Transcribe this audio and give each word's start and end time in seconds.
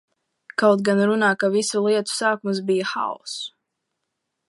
Kaut 0.61 0.81
gan 0.87 1.01
runā, 1.09 1.29
ka 1.45 1.51
visu 1.57 1.83
lietu 1.89 2.15
sākums 2.23 2.65
bija 2.71 2.91
haoss. 2.97 3.41